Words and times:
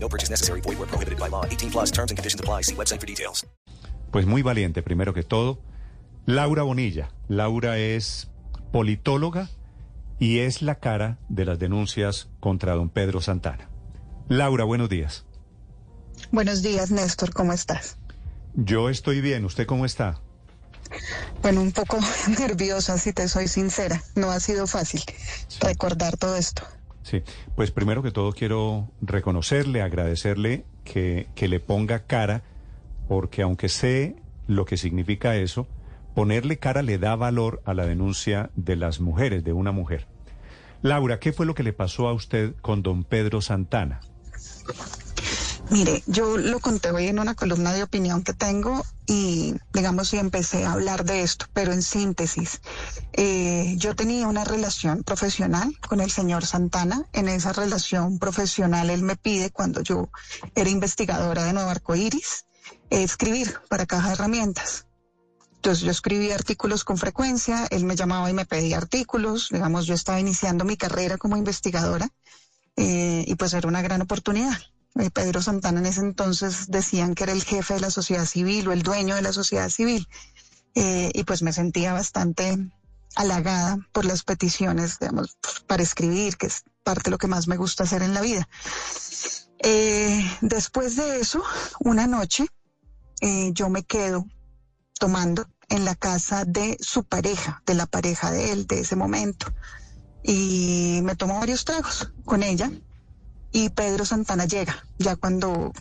No 0.00 0.08
purchase 0.08 0.30
necessary. 0.30 0.60
Void 0.62 0.78
where 0.78 0.88
prohibited 0.88 1.18
by 1.18 1.28
law. 1.28 1.44
18 1.44 1.70
plus 1.70 1.90
terms 1.90 2.10
and 2.10 2.18
conditions 2.18 2.40
apply. 2.40 2.62
See 2.62 2.74
website 2.74 3.00
for 3.00 3.06
details. 3.06 3.46
Pues 4.10 4.24
muy 4.26 4.42
valiente, 4.42 4.82
primero 4.82 5.12
que 5.12 5.22
todo. 5.22 5.58
Laura 6.26 6.62
Bonilla. 6.62 7.10
Laura 7.28 7.78
es 7.78 8.30
politóloga 8.72 9.48
y 10.18 10.40
es 10.40 10.62
la 10.62 10.76
cara 10.76 11.18
de 11.28 11.44
las 11.44 11.58
denuncias 11.58 12.28
contra 12.40 12.74
don 12.74 12.88
Pedro 12.88 13.20
Santana. 13.20 13.68
Laura, 14.28 14.64
buenos 14.64 14.88
días. 14.88 15.24
Buenos 16.32 16.62
días, 16.62 16.90
Néstor, 16.90 17.32
¿cómo 17.32 17.52
estás? 17.52 17.96
Yo 18.54 18.90
estoy 18.90 19.20
bien, 19.20 19.44
¿usted 19.44 19.66
cómo 19.66 19.86
está? 19.86 20.20
Bueno, 21.42 21.60
un 21.62 21.72
poco 21.72 21.98
nerviosa, 22.38 22.98
si 22.98 23.12
te 23.12 23.28
soy 23.28 23.48
sincera. 23.48 24.02
No 24.14 24.30
ha 24.30 24.40
sido 24.40 24.66
fácil 24.66 25.02
recordar 25.60 26.16
todo 26.16 26.36
esto. 26.36 26.62
Sí, 27.08 27.22
pues 27.56 27.70
primero 27.70 28.02
que 28.02 28.10
todo 28.10 28.32
quiero 28.32 28.90
reconocerle, 29.00 29.80
agradecerle 29.80 30.66
que, 30.84 31.26
que 31.34 31.48
le 31.48 31.58
ponga 31.58 32.00
cara, 32.00 32.42
porque 33.08 33.40
aunque 33.40 33.70
sé 33.70 34.16
lo 34.46 34.66
que 34.66 34.76
significa 34.76 35.34
eso, 35.34 35.66
ponerle 36.14 36.58
cara 36.58 36.82
le 36.82 36.98
da 36.98 37.16
valor 37.16 37.62
a 37.64 37.72
la 37.72 37.86
denuncia 37.86 38.50
de 38.56 38.76
las 38.76 39.00
mujeres, 39.00 39.42
de 39.42 39.54
una 39.54 39.72
mujer. 39.72 40.06
Laura, 40.82 41.18
¿qué 41.18 41.32
fue 41.32 41.46
lo 41.46 41.54
que 41.54 41.62
le 41.62 41.72
pasó 41.72 42.08
a 42.08 42.12
usted 42.12 42.54
con 42.60 42.82
don 42.82 43.04
Pedro 43.04 43.40
Santana? 43.40 44.00
Mire, 45.70 46.02
yo 46.06 46.38
lo 46.38 46.60
conté 46.60 46.90
hoy 46.90 47.08
en 47.08 47.18
una 47.18 47.34
columna 47.34 47.74
de 47.74 47.82
opinión 47.82 48.22
que 48.22 48.32
tengo 48.32 48.86
y, 49.06 49.54
digamos, 49.74 50.14
y 50.14 50.18
empecé 50.18 50.64
a 50.64 50.72
hablar 50.72 51.04
de 51.04 51.20
esto, 51.20 51.44
pero 51.52 51.72
en 51.72 51.82
síntesis, 51.82 52.62
eh, 53.12 53.74
yo 53.76 53.94
tenía 53.94 54.28
una 54.28 54.44
relación 54.44 55.02
profesional 55.04 55.76
con 55.86 56.00
el 56.00 56.10
señor 56.10 56.46
Santana. 56.46 57.04
En 57.12 57.28
esa 57.28 57.52
relación 57.52 58.18
profesional, 58.18 58.88
él 58.88 59.02
me 59.02 59.16
pide, 59.16 59.50
cuando 59.50 59.82
yo 59.82 60.08
era 60.54 60.70
investigadora 60.70 61.44
de 61.44 61.52
Nuevo 61.52 61.68
Arcoiris, 61.68 62.46
escribir 62.88 63.60
para 63.68 63.84
Caja 63.84 64.08
de 64.08 64.14
Herramientas. 64.14 64.86
Entonces 65.56 65.84
yo 65.84 65.90
escribía 65.90 66.34
artículos 66.34 66.82
con 66.84 66.96
frecuencia, 66.96 67.66
él 67.70 67.84
me 67.84 67.94
llamaba 67.96 68.30
y 68.30 68.32
me 68.32 68.46
pedía 68.46 68.78
artículos, 68.78 69.48
digamos, 69.50 69.86
yo 69.86 69.94
estaba 69.94 70.18
iniciando 70.18 70.64
mi 70.64 70.78
carrera 70.78 71.18
como 71.18 71.36
investigadora 71.36 72.08
eh, 72.76 73.24
y 73.26 73.34
pues 73.34 73.52
era 73.52 73.68
una 73.68 73.82
gran 73.82 74.00
oportunidad. 74.00 74.56
Eh, 74.96 75.10
Pedro 75.10 75.42
Santana 75.42 75.80
en 75.80 75.86
ese 75.86 76.00
entonces 76.00 76.66
decían 76.68 77.14
que 77.14 77.24
era 77.24 77.32
el 77.32 77.44
jefe 77.44 77.74
de 77.74 77.80
la 77.80 77.90
sociedad 77.90 78.24
civil 78.24 78.68
o 78.68 78.72
el 78.72 78.82
dueño 78.82 79.14
de 79.14 79.22
la 79.22 79.32
sociedad 79.32 79.68
civil. 79.68 80.08
Eh, 80.74 81.10
y 81.14 81.24
pues 81.24 81.42
me 81.42 81.52
sentía 81.52 81.92
bastante 81.92 82.58
halagada 83.14 83.78
por 83.92 84.04
las 84.04 84.22
peticiones, 84.22 84.98
digamos, 84.98 85.38
para 85.66 85.82
escribir, 85.82 86.36
que 86.36 86.46
es 86.46 86.64
parte 86.84 87.04
de 87.04 87.10
lo 87.10 87.18
que 87.18 87.26
más 87.26 87.48
me 87.48 87.56
gusta 87.56 87.84
hacer 87.84 88.02
en 88.02 88.14
la 88.14 88.20
vida. 88.20 88.48
Eh, 89.60 90.24
después 90.40 90.96
de 90.96 91.20
eso, 91.20 91.42
una 91.80 92.06
noche, 92.06 92.46
yo 93.52 93.68
me 93.68 93.82
quedo 93.82 94.26
tomando 95.00 95.48
en 95.68 95.84
la 95.84 95.96
casa 95.96 96.44
de 96.44 96.76
su 96.80 97.04
pareja, 97.04 97.62
de 97.66 97.74
la 97.74 97.86
pareja 97.86 98.30
de 98.30 98.52
él 98.52 98.66
de 98.66 98.80
ese 98.80 98.94
momento. 98.94 99.52
Y 100.22 101.00
me 101.02 101.16
tomo 101.16 101.38
varios 101.38 101.64
tragos 101.64 102.12
con 102.24 102.42
ella 102.42 102.70
y 103.52 103.70
Pedro 103.70 104.04
Santana 104.04 104.44
llega, 104.44 104.84
ya 104.98 105.16
cuando 105.16 105.72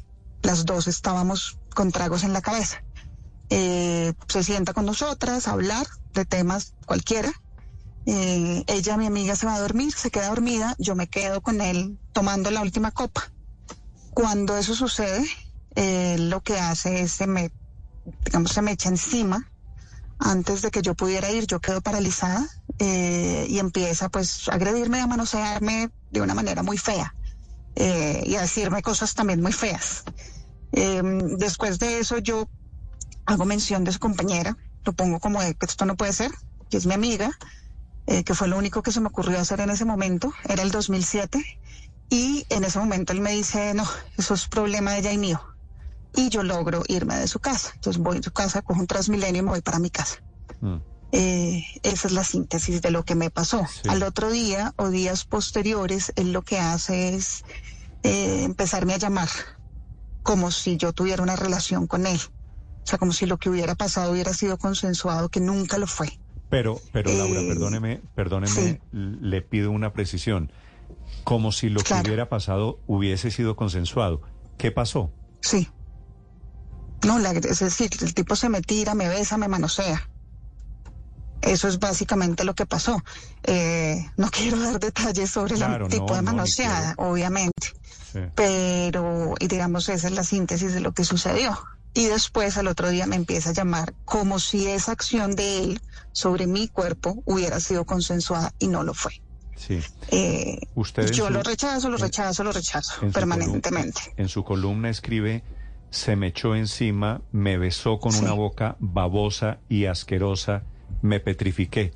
las 0.42 0.66
dos 0.66 0.88
estábamos 0.88 1.60
con 1.74 1.92
tragos 1.92 2.24
en 2.24 2.34
la 2.34 2.42
cabeza. 2.42 2.84
Eh, 3.50 4.14
se 4.28 4.44
sienta 4.44 4.74
con 4.74 4.86
nosotras 4.86 5.48
a 5.48 5.52
hablar 5.52 5.88
de 6.14 6.26
temas 6.26 6.74
cualquiera. 6.86 7.32
Eh, 8.06 8.64
ella, 8.68 8.98
mi 8.98 9.06
amiga, 9.06 9.36
se 9.36 9.46
va 9.46 9.56
a 9.56 9.60
dormir, 9.60 9.94
se 9.94 10.12
queda 10.12 10.30
dormida, 10.30 10.76
yo 10.80 10.96
me 10.96 11.08
quedo 11.08 11.42
con 11.42 11.62
él 11.62 11.98
tomando 12.14 12.52
la 12.52 12.62
última 12.62 12.92
copa. 12.92 13.32
Cuando 14.14 14.58
eso 14.58 14.74
sucede, 14.76 15.26
lo 16.18 16.42
que 16.42 16.60
hace 16.60 17.02
es 17.02 17.12
se 17.12 17.28
me, 17.28 17.52
digamos, 18.26 18.52
se 18.52 18.62
me 18.62 18.72
echa 18.72 18.90
encima. 18.90 19.50
Antes 20.20 20.64
de 20.64 20.72
que 20.72 20.82
yo 20.82 20.96
pudiera 20.96 21.30
ir, 21.30 21.46
yo 21.46 21.60
quedo 21.60 21.82
paralizada 21.82 22.48
eh, 22.80 23.46
y 23.50 23.60
empieza 23.60 24.10
pues 24.10 24.50
a 24.50 24.56
agredirme, 24.56 25.00
a 25.00 25.08
manosearme 25.08 25.92
de 26.12 26.22
una 26.22 26.34
manera 26.34 26.64
muy 26.64 26.78
fea. 26.78 27.14
Eh, 27.80 28.24
y 28.26 28.36
a 28.36 28.42
decirme 28.42 28.82
cosas 28.82 29.14
también 29.14 29.40
muy 29.40 29.54
feas. 29.54 30.04
Eh, 30.72 31.02
después 31.38 31.78
de 31.78 32.00
eso 32.00 32.18
yo 32.18 32.50
hago 33.26 33.46
mención 33.46 33.84
de 33.84 33.92
su 33.92 34.00
compañera, 34.00 34.58
lo 34.84 34.94
pongo 34.94 35.20
como 35.20 35.42
de 35.42 35.54
que 35.54 35.68
esto 35.68 35.86
no 35.86 35.96
puede 35.96 36.12
ser, 36.12 36.32
que 36.72 36.78
es 36.78 36.88
mi 36.88 36.96
amiga, 36.96 37.30
eh, 38.08 38.24
que 38.24 38.34
fue 38.34 38.48
lo 38.48 38.58
único 38.58 38.82
que 38.82 38.92
se 38.92 39.00
me 39.00 39.08
ocurrió 39.08 39.40
hacer 39.40 39.60
en 39.60 39.70
ese 39.70 39.86
momento, 39.86 40.34
era 40.50 40.64
el 40.64 40.72
2007, 40.72 41.44
y 42.10 42.48
en 42.50 42.64
ese 42.64 42.80
momento 42.80 43.14
él 43.14 43.22
me 43.22 43.32
dice, 43.34 43.76
no, 43.76 43.86
eso 44.18 44.34
es 44.34 44.48
problema 44.48 44.94
de 44.94 45.00
ella 45.00 45.12
y 45.12 45.20
mío. 45.20 45.40
Y 46.16 46.30
yo 46.30 46.42
logro 46.42 46.82
irme 46.88 47.16
de 47.18 47.28
su 47.28 47.40
casa. 47.40 47.74
Entonces 47.76 48.02
voy 48.02 48.18
a 48.18 48.24
su 48.24 48.32
casa, 48.32 48.64
cojo 48.64 48.80
un 48.80 48.88
Transmilenio 48.88 49.42
y 49.42 49.46
me 49.46 49.52
voy 49.52 49.62
para 49.62 49.78
mi 49.78 49.92
casa. 49.92 50.16
Mm. 50.62 50.78
Esa 51.12 52.08
es 52.08 52.12
la 52.12 52.24
síntesis 52.24 52.82
de 52.82 52.92
lo 52.92 53.04
que 53.04 53.16
me 53.16 53.30
pasó. 53.30 53.66
Al 53.88 54.04
otro 54.04 54.30
día 54.30 54.74
o 54.78 54.90
días 54.90 55.26
posteriores, 55.26 56.12
él 56.16 56.34
lo 56.34 56.42
que 56.42 56.60
hace 56.60 57.16
es 57.16 57.44
eh, 58.04 58.44
empezarme 58.44 58.94
a 58.94 58.98
llamar 58.98 59.30
como 60.24 60.52
si 60.52 60.76
yo 60.76 60.92
tuviera 60.92 61.24
una 61.24 61.38
relación 61.38 61.88
con 61.88 62.06
él. 62.06 62.20
O 62.20 62.90
sea, 62.90 63.00
como 63.00 63.14
si 63.14 63.26
lo 63.26 63.38
que 63.38 63.50
hubiera 63.50 63.76
pasado 63.76 64.12
hubiera 64.12 64.34
sido 64.34 64.58
consensuado, 64.58 65.30
que 65.30 65.40
nunca 65.40 65.78
lo 65.78 65.88
fue. 65.88 66.20
Pero, 66.50 66.80
pero 66.92 67.12
Laura, 67.14 67.42
eh, 67.42 67.48
perdóneme, 67.48 68.02
perdóneme, 68.16 68.82
le 68.92 69.42
pido 69.42 69.72
una 69.72 69.94
precisión. 69.94 70.52
Como 71.24 71.52
si 71.52 71.70
lo 71.70 71.82
que 71.82 71.94
hubiera 71.94 72.30
pasado 72.30 72.80
hubiese 72.88 73.32
sido 73.32 73.56
consensuado. 73.56 74.22
¿Qué 74.58 74.72
pasó? 74.72 75.12
Sí. 75.42 75.70
No, 77.06 77.20
es 77.20 77.60
decir, 77.60 77.90
el 78.02 78.14
tipo 78.14 78.36
se 78.36 78.50
me 78.50 78.62
tira, 78.62 78.96
me 78.96 79.08
besa, 79.08 79.38
me 79.38 79.48
manosea. 79.48 80.10
Eso 81.42 81.68
es 81.68 81.80
básicamente 81.80 82.44
lo 82.44 82.56
que 82.56 82.66
pasó. 82.66 83.02
Eh, 83.44 84.06
no 84.18 84.30
quiero 84.32 84.60
dar 84.60 84.80
detalles 84.80 85.32
sobre 85.32 85.56
el 85.56 85.88
tipo 85.88 86.16
de 86.16 86.22
manoseada, 86.22 86.96
obviamente. 86.98 87.74
Pero, 88.36 89.36
y 89.40 89.48
digamos, 89.48 89.90
esa 89.90 90.08
es 90.08 90.14
la 90.14 90.24
síntesis 90.24 90.74
de 90.74 90.80
lo 90.80 90.92
que 90.92 91.04
sucedió. 91.04 91.58
Y 91.94 92.06
después 92.06 92.58
al 92.58 92.68
otro 92.68 92.90
día 92.90 93.06
me 93.06 93.16
empieza 93.16 93.52
a 93.52 93.54
llamar 93.54 93.94
como 94.06 94.40
si 94.40 94.68
esa 94.68 94.92
acción 94.92 95.36
de 95.36 95.64
él 95.64 95.82
sobre 96.12 96.48
mi 96.48 96.68
cuerpo 96.68 97.22
hubiera 97.26 97.60
sido 97.60 97.86
consensuada 97.86 98.54
y 98.60 98.68
no 98.68 98.84
lo 98.84 98.94
fue. 98.94 99.14
Sí. 99.56 99.80
Eh, 100.12 100.60
yo 101.12 101.30
lo 101.30 101.42
rechazo, 101.42 101.90
lo 101.90 101.98
rechazo, 101.98 102.44
lo 102.44 102.52
rechazo 102.52 102.94
permanentemente. 103.12 104.14
en 104.16 104.30
su 104.30 104.44
columna 104.44 104.90
escribe, 104.90 105.44
se 105.90 106.16
me 106.16 106.28
echó 106.28 106.56
encima, 106.56 107.22
me 107.32 107.58
besó 107.58 108.00
con 108.00 108.14
una 108.16 108.34
boca 108.34 108.76
babosa 108.80 109.58
y 109.68 109.86
asquerosa, 109.86 110.64
me 111.02 111.20
petrifiqué. 111.20 111.94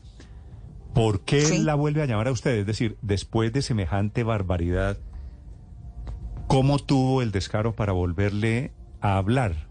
¿Por 0.94 1.22
qué 1.22 1.60
la 1.60 1.76
vuelve 1.76 2.02
a 2.02 2.06
llamar 2.06 2.28
a 2.28 2.32
usted? 2.32 2.52
Es 2.52 2.66
decir, 2.66 2.98
después 3.02 3.54
de 3.54 3.62
semejante 3.62 4.24
barbaridad, 4.24 4.98
¿Cómo 6.52 6.80
tuvo 6.80 7.22
el 7.22 7.32
descaro 7.32 7.78
para 7.78 7.94
volverle 7.94 8.74
a 9.00 9.16
hablar? 9.16 9.70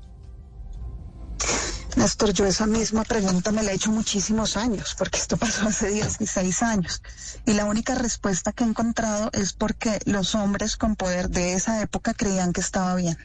Néstor, 1.95 2.33
yo 2.33 2.47
esa 2.47 2.67
misma 2.67 3.05
pregunta 3.05 3.53
me 3.53 3.63
la 3.63 3.73
he 3.73 3.75
hecho 3.75 3.91
muchísimos 3.91 4.57
años, 4.57 4.95
porque 4.97 5.19
esto 5.19 5.37
pasó 5.37 5.69
hace 5.69 5.91
16 5.91 6.63
años. 6.63 7.03
Y 7.45 7.53
la 7.53 7.67
única 7.67 7.97
respuesta 7.97 8.53
que 8.53 8.65
he 8.65 8.67
encontrado 8.67 9.29
es 9.35 9.53
porque 9.53 9.99
los 10.07 10.35
hombres 10.35 10.79
con 10.79 10.97
poder 10.97 11.29
de 11.29 11.53
esa 11.53 11.83
época 11.83 12.15
creían 12.15 12.55
que 12.55 12.63
estaba 12.63 12.95
bien 12.95 13.19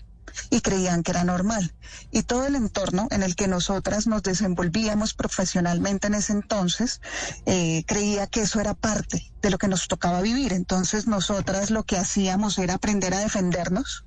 y 0.49 0.61
creían 0.61 1.03
que 1.03 1.11
era 1.11 1.23
normal. 1.23 1.73
Y 2.11 2.23
todo 2.23 2.45
el 2.45 2.55
entorno 2.55 3.07
en 3.11 3.23
el 3.23 3.35
que 3.35 3.47
nosotras 3.47 4.07
nos 4.07 4.23
desenvolvíamos 4.23 5.13
profesionalmente 5.13 6.07
en 6.07 6.15
ese 6.15 6.33
entonces 6.33 7.01
eh, 7.45 7.83
creía 7.87 8.27
que 8.27 8.41
eso 8.41 8.59
era 8.59 8.73
parte 8.73 9.31
de 9.41 9.49
lo 9.49 9.57
que 9.57 9.67
nos 9.67 9.87
tocaba 9.87 10.21
vivir. 10.21 10.53
Entonces 10.53 11.07
nosotras 11.07 11.71
lo 11.71 11.83
que 11.83 11.97
hacíamos 11.97 12.57
era 12.57 12.75
aprender 12.75 13.13
a 13.13 13.19
defendernos. 13.19 14.05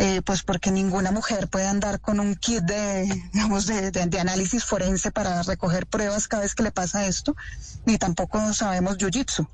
Eh, 0.00 0.22
pues 0.22 0.44
porque 0.44 0.70
ninguna 0.70 1.10
mujer 1.10 1.48
puede 1.48 1.66
andar 1.66 2.00
con 2.00 2.20
un 2.20 2.36
kit 2.36 2.62
de, 2.62 3.04
de, 3.92 4.06
de, 4.06 4.20
análisis 4.20 4.64
forense 4.64 5.10
para 5.10 5.42
recoger 5.42 5.88
pruebas 5.88 6.28
cada 6.28 6.44
vez 6.44 6.54
que 6.54 6.62
le 6.62 6.70
pasa 6.70 7.06
esto, 7.06 7.34
ni 7.84 7.98
tampoco 7.98 8.52
sabemos 8.54 8.96
jiu-jitsu 8.96 9.48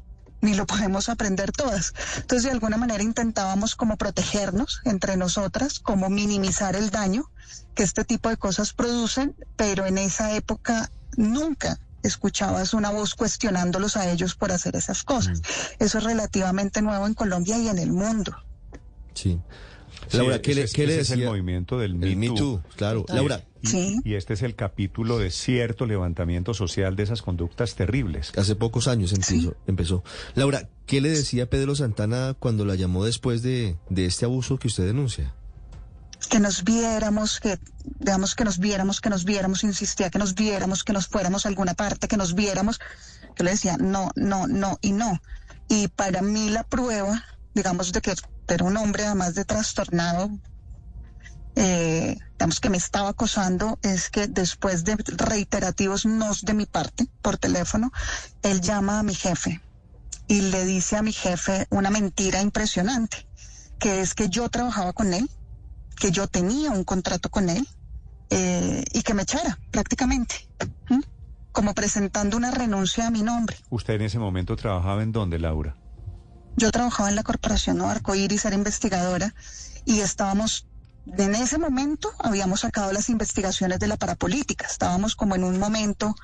ni 0.44 0.54
lo 0.54 0.66
podemos 0.66 1.08
aprender 1.08 1.50
todas. 1.52 1.94
Entonces, 2.16 2.44
de 2.44 2.50
alguna 2.50 2.76
manera 2.76 3.02
intentábamos 3.02 3.74
como 3.74 3.96
protegernos 3.96 4.80
entre 4.84 5.16
nosotras, 5.16 5.80
como 5.80 6.10
minimizar 6.10 6.76
el 6.76 6.90
daño 6.90 7.30
que 7.74 7.82
este 7.82 8.04
tipo 8.04 8.28
de 8.28 8.36
cosas 8.36 8.72
producen, 8.72 9.34
pero 9.56 9.86
en 9.86 9.98
esa 9.98 10.32
época 10.36 10.90
nunca 11.16 11.78
escuchabas 12.02 12.74
una 12.74 12.90
voz 12.90 13.14
cuestionándolos 13.14 13.96
a 13.96 14.10
ellos 14.10 14.34
por 14.34 14.52
hacer 14.52 14.76
esas 14.76 15.02
cosas. 15.02 15.40
Eso 15.78 15.98
es 15.98 16.04
relativamente 16.04 16.82
nuevo 16.82 17.06
en 17.06 17.14
Colombia 17.14 17.58
y 17.58 17.68
en 17.68 17.78
el 17.78 17.90
mundo. 17.90 18.36
Sí. 19.14 19.40
Laura, 20.12 20.40
¿qué, 20.42 20.54
le, 20.54 20.62
ese- 20.62 20.74
qué 20.74 20.86
le 20.86 20.92
ese 20.94 21.00
es 21.02 21.08
decía? 21.10 21.24
el 21.24 21.30
movimiento 21.30 21.78
del 21.78 21.94
Me 21.94 22.14
Me 22.16 22.28
Too. 22.28 22.36
Too, 22.36 22.62
claro. 22.76 23.04
Laura, 23.08 23.42
Y, 23.62 23.66
Sí. 23.66 23.96
y 24.04 24.14
este 24.14 24.34
es 24.34 24.42
el 24.42 24.54
capítulo 24.54 25.18
de 25.18 25.30
cierto 25.30 25.86
levantamiento 25.86 26.52
social 26.52 26.96
de 26.96 27.02
esas 27.04 27.22
conductas 27.22 27.74
terribles. 27.74 28.30
hace 28.36 28.54
pocos 28.56 28.88
años 28.88 29.12
empezó. 29.12 29.56
empezó. 29.66 30.04
Laura, 30.34 30.68
¿qué 30.86 31.00
le 31.00 31.08
decía 31.10 31.48
Pedro 31.48 31.74
Santana 31.74 32.34
cuando 32.38 32.64
la 32.66 32.74
llamó 32.74 33.04
después 33.06 33.42
de, 33.42 33.76
de 33.88 34.04
este 34.04 34.24
abuso 34.26 34.58
que 34.58 34.68
usted 34.68 34.84
denuncia? 34.84 35.34
que 36.30 36.40
nos 36.40 36.64
viéramos, 36.64 37.38
que 37.38 37.58
digamos 38.00 38.34
que 38.34 38.44
nos 38.44 38.58
viéramos, 38.58 39.02
que 39.02 39.10
nos 39.10 39.24
viéramos, 39.26 39.62
insistía 39.62 40.08
que 40.08 40.18
nos 40.18 40.34
viéramos, 40.34 40.82
que 40.82 40.94
nos 40.94 41.06
fuéramos 41.06 41.44
a 41.44 41.50
alguna 41.50 41.74
parte, 41.74 42.08
que 42.08 42.16
nos 42.16 42.34
viéramos. 42.34 42.80
Yo 43.36 43.44
le 43.44 43.50
decía, 43.50 43.76
no, 43.76 44.10
no, 44.16 44.46
no 44.46 44.78
y 44.80 44.92
no. 44.92 45.20
Y 45.68 45.88
para 45.88 46.22
mí 46.22 46.48
la 46.48 46.64
prueba, 46.64 47.22
digamos, 47.54 47.92
de 47.92 48.00
que 48.00 48.14
era 48.48 48.64
un 48.64 48.76
hombre 48.76 49.04
además 49.04 49.34
de 49.34 49.44
trastornado, 49.44 50.30
eh, 51.56 52.16
digamos 52.32 52.60
que 52.60 52.70
me 52.70 52.76
estaba 52.76 53.10
acosando, 53.10 53.78
es 53.82 54.10
que 54.10 54.26
después 54.26 54.84
de 54.84 54.96
reiterativos 55.06 56.04
nos 56.04 56.42
de 56.42 56.54
mi 56.54 56.66
parte 56.66 57.06
por 57.22 57.38
teléfono, 57.38 57.92
él 58.42 58.60
llama 58.60 58.98
a 58.98 59.02
mi 59.02 59.14
jefe 59.14 59.60
y 60.26 60.40
le 60.42 60.64
dice 60.64 60.96
a 60.96 61.02
mi 61.02 61.12
jefe 61.12 61.66
una 61.70 61.90
mentira 61.90 62.42
impresionante, 62.42 63.26
que 63.78 64.00
es 64.00 64.14
que 64.14 64.28
yo 64.28 64.48
trabajaba 64.48 64.92
con 64.92 65.14
él, 65.14 65.28
que 65.96 66.10
yo 66.10 66.26
tenía 66.26 66.70
un 66.70 66.84
contrato 66.84 67.30
con 67.30 67.48
él 67.48 67.66
eh, 68.30 68.84
y 68.92 69.02
que 69.02 69.14
me 69.14 69.22
echara 69.22 69.58
prácticamente, 69.70 70.34
como 71.52 71.72
presentando 71.74 72.36
una 72.36 72.50
renuncia 72.50 73.06
a 73.06 73.10
mi 73.10 73.22
nombre. 73.22 73.56
¿Usted 73.70 73.94
en 73.94 74.02
ese 74.02 74.18
momento 74.18 74.56
trabajaba 74.56 75.02
en 75.02 75.12
dónde, 75.12 75.38
Laura? 75.38 75.76
Yo 76.56 76.70
trabajaba 76.70 77.08
en 77.08 77.16
la 77.16 77.22
Corporación 77.22 77.78
Nuevo 77.78 77.92
Arcoíris, 77.92 78.44
era 78.44 78.54
investigadora 78.54 79.34
y 79.84 80.00
estábamos, 80.00 80.66
en 81.18 81.34
ese 81.34 81.58
momento 81.58 82.10
habíamos 82.18 82.60
sacado 82.60 82.92
las 82.92 83.08
investigaciones 83.10 83.78
de 83.80 83.88
la 83.88 83.96
parapolítica, 83.96 84.66
estábamos 84.66 85.16
como 85.16 85.34
en 85.34 85.42
un 85.44 85.58
momento 85.58 86.14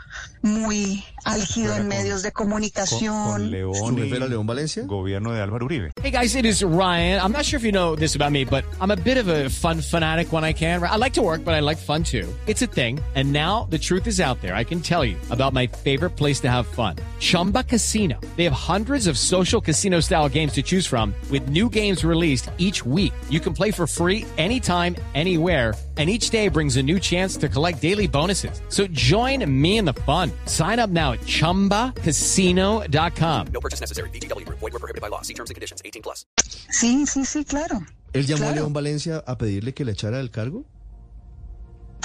muy 0.40 1.04
álgido 1.24 1.72
en 1.74 1.80
con- 1.80 1.88
medios 1.88 2.22
de 2.22 2.30
Con, 2.32 2.46
comunicación. 2.46 3.24
con 3.24 3.42
¿Su 3.42 3.48
León 3.50 3.98
y 3.98 4.08
León 4.08 4.46
Valencia? 4.46 4.84
gobierno 4.86 5.32
de 5.32 5.42
Álvaro 5.42 5.66
Uribe. 5.66 5.90
Hey 6.02 6.12
guys, 6.12 6.34
it 6.36 6.46
is 6.46 6.62
Ryan. 6.62 7.20
I'm 7.20 7.32
not 7.32 7.44
sure 7.44 7.58
if 7.58 7.64
you 7.64 7.72
know 7.72 7.96
this 7.96 8.14
about 8.14 8.30
me, 8.30 8.44
but 8.44 8.64
I'm 8.80 8.90
a 8.92 8.96
bit 8.96 9.18
of 9.18 9.28
a 9.28 9.50
fun 9.50 9.82
fanatic 9.82 10.32
when 10.32 10.44
I 10.44 10.54
can. 10.54 10.82
I 10.84 10.96
like 10.96 11.12
to 11.14 11.22
work, 11.22 11.44
but 11.44 11.54
I 11.54 11.60
like 11.60 11.76
fun 11.78 12.02
too. 12.04 12.26
It's 12.46 12.62
a 12.62 12.66
thing. 12.68 13.00
And 13.16 13.32
now 13.32 13.66
the 13.70 13.78
truth 13.78 14.06
is 14.06 14.20
out 14.20 14.40
there. 14.40 14.54
I 14.54 14.64
can 14.64 14.80
tell 14.80 15.04
you 15.04 15.16
about 15.30 15.52
my 15.52 15.66
favorite 15.66 16.16
place 16.16 16.40
to 16.42 16.48
have 16.48 16.66
fun. 16.68 16.94
Chumba 17.20 17.62
Casino. 17.62 18.18
They 18.36 18.42
have 18.44 18.54
hundreds 18.54 19.06
of 19.06 19.16
social 19.18 19.60
casino 19.60 20.00
style 20.00 20.26
games 20.28 20.52
to 20.54 20.62
choose 20.62 20.86
from 20.86 21.14
with 21.30 21.50
new 21.50 21.68
games 21.68 22.02
released 22.02 22.48
each 22.56 22.86
week. 22.86 23.12
You 23.28 23.40
can 23.40 23.52
play 23.52 23.70
for 23.70 23.86
free 23.86 24.24
anytime, 24.38 24.96
anywhere. 25.14 25.74
And 25.98 26.08
each 26.08 26.30
day 26.30 26.48
brings 26.48 26.78
a 26.78 26.82
new 26.82 26.98
chance 26.98 27.36
to 27.36 27.46
collect 27.50 27.82
daily 27.82 28.06
bonuses. 28.06 28.62
So 28.70 28.86
join 28.86 29.44
me 29.60 29.76
in 29.76 29.84
the 29.84 29.92
fun. 29.92 30.32
Sign 30.46 30.78
up 30.78 30.88
now 30.88 31.12
at 31.12 31.20
chumbacasino.com. 31.20 33.46
No 33.52 33.60
purchase 33.60 33.80
necessary. 33.80 34.08
VGW 34.08 34.46
Group. 34.46 34.60
Void 34.60 34.72
were 34.72 34.78
prohibited 34.78 35.02
by 35.02 35.08
law. 35.08 35.20
See 35.20 35.34
terms 35.34 35.50
and 35.50 35.56
conditions. 35.56 35.82
18 35.84 36.00
plus. 36.00 36.24
Sí, 36.70 37.04
sí, 37.06 37.26
sí, 37.26 37.44
claro. 37.44 37.84
¿Él 38.14 38.26
llamó 38.26 38.48
a 38.48 38.52
León 38.52 38.72
Valencia 38.72 39.22
a 39.26 39.36
pedirle 39.36 39.74
que 39.74 39.84
le 39.84 39.92
echara 39.92 40.16
del 40.16 40.30
cargo? 40.30 40.64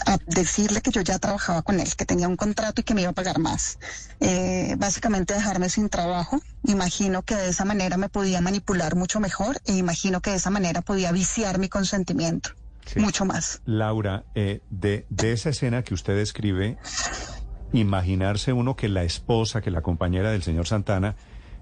A 0.05 0.17
decirle 0.27 0.81
que 0.81 0.91
yo 0.91 1.01
ya 1.01 1.17
trabajaba 1.19 1.61
con 1.63 1.79
él, 1.79 1.95
que 1.95 2.05
tenía 2.05 2.27
un 2.27 2.35
contrato 2.37 2.81
y 2.81 2.83
que 2.83 2.93
me 2.93 3.01
iba 3.01 3.09
a 3.11 3.13
pagar 3.13 3.39
más. 3.39 3.79
Eh, 4.19 4.75
básicamente 4.77 5.33
dejarme 5.33 5.69
sin 5.69 5.89
trabajo. 5.89 6.39
Imagino 6.63 7.23
que 7.23 7.35
de 7.35 7.49
esa 7.49 7.65
manera 7.65 7.97
me 7.97 8.09
podía 8.09 8.41
manipular 8.41 8.95
mucho 8.95 9.19
mejor 9.19 9.59
e 9.65 9.73
imagino 9.73 10.21
que 10.21 10.29
de 10.31 10.37
esa 10.37 10.49
manera 10.51 10.81
podía 10.81 11.11
viciar 11.11 11.59
mi 11.59 11.69
consentimiento 11.69 12.51
Sí. 12.85 12.99
mucho 12.99 13.25
más. 13.25 13.61
Laura, 13.65 14.25
eh, 14.35 14.61
de, 14.69 15.07
de 15.09 15.33
esa 15.33 15.49
escena 15.49 15.81
que 15.81 15.95
usted 15.95 16.15
describe, 16.15 16.77
imaginarse 17.73 18.53
uno 18.53 18.75
que 18.75 18.89
la 18.89 19.03
esposa, 19.03 19.61
que 19.61 19.71
la 19.71 19.81
compañera 19.81 20.31
del 20.31 20.43
señor 20.43 20.67
Santana, 20.67 21.15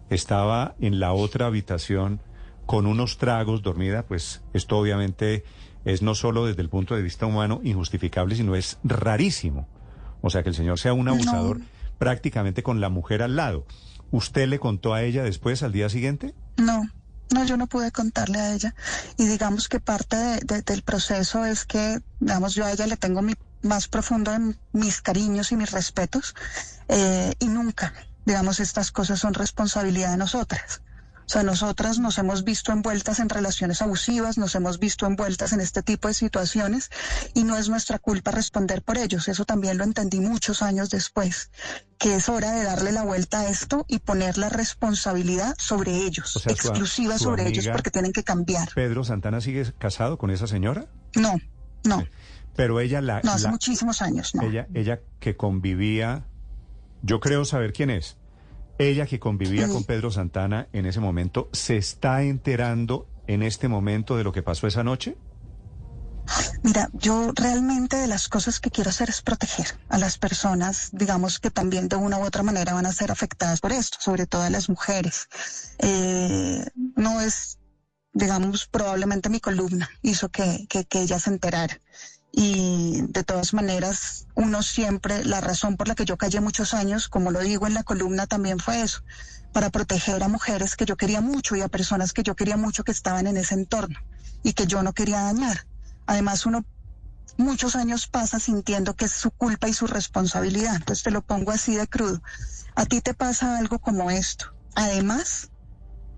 estaba 0.09 0.75
en 0.79 0.99
la 0.99 1.13
otra 1.13 1.45
habitación 1.47 2.19
con 2.65 2.85
unos 2.87 3.17
tragos 3.17 3.61
dormida, 3.61 4.03
pues 4.03 4.41
esto 4.53 4.77
obviamente 4.77 5.43
es 5.85 6.01
no 6.01 6.15
solo 6.15 6.45
desde 6.45 6.61
el 6.61 6.69
punto 6.69 6.95
de 6.95 7.01
vista 7.01 7.25
humano 7.25 7.59
injustificable, 7.63 8.35
sino 8.35 8.55
es 8.55 8.77
rarísimo. 8.83 9.67
O 10.21 10.29
sea, 10.29 10.43
que 10.43 10.49
el 10.49 10.55
señor 10.55 10.79
sea 10.79 10.93
un 10.93 11.07
abusador 11.09 11.59
prácticamente 11.97 12.63
con 12.63 12.81
la 12.81 12.89
mujer 12.89 13.21
al 13.21 13.35
lado. 13.35 13.65
¿Usted 14.11 14.47
le 14.47 14.59
contó 14.59 14.93
a 14.93 15.01
ella 15.03 15.23
después, 15.23 15.63
al 15.63 15.71
día 15.71 15.89
siguiente? 15.89 16.33
No, 16.57 16.83
no, 17.33 17.43
yo 17.45 17.57
no 17.57 17.67
pude 17.67 17.91
contarle 17.91 18.39
a 18.39 18.53
ella. 18.53 18.75
Y 19.17 19.25
digamos 19.25 19.67
que 19.69 19.79
parte 19.79 20.15
de- 20.15 20.39
de- 20.45 20.61
del 20.61 20.83
proceso 20.83 21.45
es 21.45 21.65
que, 21.65 21.99
digamos, 22.19 22.53
yo 22.55 22.65
a 22.65 22.71
ella 22.71 22.85
le 22.87 22.97
tengo 22.97 23.21
mi 23.21 23.33
más 23.63 23.87
profundo 23.87 24.31
en 24.33 24.57
mis 24.73 25.01
cariños 25.01 25.51
y 25.51 25.55
mis 25.57 25.71
respetos. 25.71 26.35
eh, 26.89 27.33
y 27.39 27.47
nunca, 27.47 27.93
digamos, 28.25 28.59
estas 28.59 28.91
cosas 28.91 29.19
son 29.19 29.33
responsabilidad 29.33 30.11
de 30.11 30.17
nosotras. 30.17 30.81
O 31.25 31.29
sea, 31.33 31.43
nosotras 31.43 31.99
nos 31.99 32.17
hemos 32.17 32.43
visto 32.43 32.71
envueltas 32.71 33.19
en 33.19 33.29
relaciones 33.29 33.81
abusivas, 33.81 34.37
nos 34.37 34.55
hemos 34.55 34.79
visto 34.79 35.05
envueltas 35.05 35.53
en 35.53 35.61
este 35.61 35.81
tipo 35.81 36.07
de 36.07 36.13
situaciones 36.13 36.89
y 37.33 37.43
no 37.43 37.57
es 37.57 37.69
nuestra 37.69 37.97
culpa 37.99 38.31
responder 38.31 38.81
por 38.83 38.97
ellos. 38.97 39.27
Eso 39.27 39.45
también 39.45 39.77
lo 39.77 39.83
entendí 39.83 40.19
muchos 40.19 40.61
años 40.61 40.89
después, 40.89 41.49
que 41.97 42.15
es 42.15 42.27
hora 42.29 42.51
de 42.51 42.63
darle 42.63 42.91
la 42.91 43.03
vuelta 43.03 43.41
a 43.41 43.49
esto 43.49 43.85
y 43.87 43.99
poner 43.99 44.37
la 44.37 44.49
responsabilidad 44.49 45.55
sobre 45.57 45.95
ellos, 45.95 46.35
O 46.35 46.39
sea, 46.39 46.53
su- 46.55 46.67
exclusiva 46.67 47.17
su 47.17 47.23
sobre 47.25 47.47
ellos 47.47 47.67
porque 47.71 47.89
tienen 47.91 48.11
que 48.11 48.23
cambiar. 48.23 48.69
¿Pedro 48.75 49.03
Santana 49.03 49.39
sigue 49.41 49.71
casado 49.79 50.17
con 50.17 50.29
esa 50.29 50.47
señora? 50.47 50.87
No, 51.15 51.35
no, 51.83 52.05
Pero 52.55 52.79
ella 52.79 53.01
la... 53.01 53.21
no, 53.23 53.31
hace 53.31 53.45
la- 53.45 53.51
muchísimos 53.51 54.01
años, 54.01 54.35
no. 54.35 54.43
Ella, 54.43 54.67
ella 54.73 54.99
que 55.19 55.35
convivía, 55.37 56.25
yo 57.01 57.19
creo 57.19 57.45
saber 57.45 57.71
quién 57.73 57.89
es. 57.89 58.17
Ella 58.89 59.05
que 59.05 59.19
convivía 59.19 59.67
con 59.67 59.83
Pedro 59.83 60.11
Santana 60.11 60.67
en 60.73 60.85
ese 60.85 60.99
momento, 60.99 61.49
¿se 61.53 61.77
está 61.77 62.23
enterando 62.23 63.07
en 63.27 63.41
este 63.43 63.67
momento 63.67 64.17
de 64.17 64.23
lo 64.23 64.31
que 64.33 64.43
pasó 64.43 64.67
esa 64.67 64.83
noche? 64.83 65.15
Mira, 66.63 66.89
yo 66.93 67.31
realmente 67.35 67.97
de 67.97 68.07
las 68.07 68.27
cosas 68.29 68.59
que 68.59 68.71
quiero 68.71 68.89
hacer 68.89 69.09
es 69.09 69.21
proteger 69.21 69.67
a 69.89 69.97
las 69.97 70.17
personas, 70.17 70.89
digamos 70.91 71.39
que 71.39 71.51
también 71.51 71.89
de 71.89 71.95
una 71.95 72.17
u 72.17 72.23
otra 72.23 72.43
manera 72.43 72.73
van 72.73 72.85
a 72.85 72.93
ser 72.93 73.11
afectadas 73.11 73.59
por 73.59 73.71
esto, 73.71 73.97
sobre 73.99 74.25
todo 74.25 74.41
a 74.41 74.49
las 74.49 74.69
mujeres. 74.69 75.27
Eh, 75.79 76.65
no 76.95 77.21
es, 77.21 77.59
digamos, 78.13 78.67
probablemente 78.67 79.29
mi 79.29 79.39
columna 79.39 79.89
hizo 80.01 80.29
que, 80.29 80.65
que, 80.69 80.85
que 80.85 81.01
ella 81.01 81.19
se 81.19 81.29
enterara. 81.29 81.81
Y 82.35 83.03
de 83.09 83.23
todas 83.23 83.53
maneras, 83.53 84.25
uno 84.33 84.63
siempre, 84.63 85.23
la 85.23 85.39
razón 85.39 85.77
por 85.77 85.87
la 85.87 85.93
que 85.93 86.03
yo 86.03 86.17
callé 86.17 86.41
muchos 86.41 86.73
años, 86.73 87.07
como 87.07 87.29
lo 87.29 87.39
digo 87.41 87.67
en 87.67 87.75
la 87.75 87.83
columna, 87.83 88.25
también 88.25 88.57
fue 88.57 88.81
eso, 88.81 89.03
para 89.53 89.69
proteger 89.69 90.23
a 90.23 90.27
mujeres 90.27 90.75
que 90.75 90.85
yo 90.85 90.97
quería 90.97 91.21
mucho 91.21 91.55
y 91.55 91.61
a 91.61 91.67
personas 91.67 92.11
que 92.11 92.23
yo 92.23 92.35
quería 92.35 92.57
mucho 92.57 92.83
que 92.83 92.91
estaban 92.91 93.27
en 93.27 93.37
ese 93.37 93.53
entorno 93.53 93.99
y 94.41 94.53
que 94.53 94.65
yo 94.65 94.81
no 94.81 94.93
quería 94.93 95.21
dañar. 95.21 95.67
Además, 96.07 96.47
uno 96.47 96.65
muchos 97.37 97.75
años 97.75 98.07
pasa 98.07 98.39
sintiendo 98.39 98.95
que 98.95 99.05
es 99.05 99.11
su 99.11 99.29
culpa 99.29 99.67
y 99.67 99.73
su 99.73 99.85
responsabilidad. 99.85 100.75
Entonces 100.75 101.03
te 101.03 101.11
lo 101.11 101.21
pongo 101.21 101.51
así 101.51 101.75
de 101.75 101.87
crudo. 101.87 102.19
A 102.73 102.85
ti 102.87 102.99
te 102.99 103.13
pasa 103.13 103.59
algo 103.59 103.77
como 103.77 104.09
esto. 104.09 104.55
Además, 104.73 105.51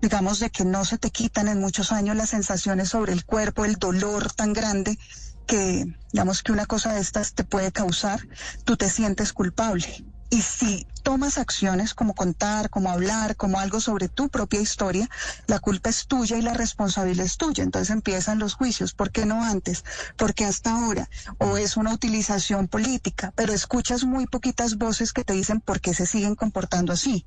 digamos 0.00 0.40
de 0.40 0.48
que 0.48 0.64
no 0.64 0.86
se 0.86 0.96
te 0.96 1.10
quitan 1.10 1.48
en 1.48 1.60
muchos 1.60 1.92
años 1.92 2.16
las 2.16 2.30
sensaciones 2.30 2.88
sobre 2.88 3.12
el 3.12 3.26
cuerpo, 3.26 3.66
el 3.66 3.76
dolor 3.76 4.32
tan 4.32 4.54
grande 4.54 4.98
que, 5.46 5.86
digamos 6.12 6.42
que 6.42 6.52
una 6.52 6.66
cosa 6.66 6.92
de 6.92 7.00
estas 7.00 7.34
te 7.34 7.44
puede 7.44 7.72
causar, 7.72 8.20
tú 8.64 8.76
te 8.76 8.90
sientes 8.90 9.32
culpable. 9.32 10.04
Y 10.28 10.42
si 10.42 10.86
tomas 11.04 11.38
acciones 11.38 11.94
como 11.94 12.14
contar, 12.14 12.68
como 12.68 12.90
hablar, 12.90 13.36
como 13.36 13.60
algo 13.60 13.80
sobre 13.80 14.08
tu 14.08 14.28
propia 14.28 14.60
historia, 14.60 15.08
la 15.46 15.60
culpa 15.60 15.88
es 15.88 16.08
tuya 16.08 16.36
y 16.36 16.42
la 16.42 16.52
responsabilidad 16.52 17.24
es 17.24 17.36
tuya. 17.36 17.62
Entonces 17.62 17.90
empiezan 17.90 18.40
los 18.40 18.54
juicios. 18.54 18.92
¿Por 18.92 19.12
qué 19.12 19.24
no 19.24 19.44
antes? 19.44 19.84
¿Por 20.16 20.34
qué 20.34 20.44
hasta 20.44 20.72
ahora? 20.72 21.08
O 21.38 21.56
es 21.56 21.76
una 21.76 21.94
utilización 21.94 22.66
política, 22.66 23.32
pero 23.36 23.52
escuchas 23.52 24.02
muy 24.02 24.26
poquitas 24.26 24.78
voces 24.78 25.12
que 25.12 25.22
te 25.22 25.34
dicen 25.34 25.60
por 25.60 25.80
qué 25.80 25.94
se 25.94 26.06
siguen 26.06 26.34
comportando 26.34 26.92
así. 26.92 27.24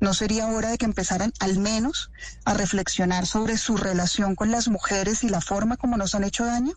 ¿No 0.00 0.12
sería 0.12 0.48
hora 0.48 0.70
de 0.70 0.78
que 0.78 0.86
empezaran 0.86 1.32
al 1.38 1.58
menos 1.58 2.10
a 2.44 2.54
reflexionar 2.54 3.26
sobre 3.26 3.58
su 3.58 3.76
relación 3.76 4.34
con 4.34 4.50
las 4.50 4.66
mujeres 4.66 5.22
y 5.22 5.28
la 5.28 5.40
forma 5.40 5.76
como 5.76 5.96
nos 5.96 6.16
han 6.16 6.24
hecho 6.24 6.44
daño? 6.46 6.74